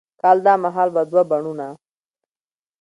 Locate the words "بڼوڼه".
1.29-1.69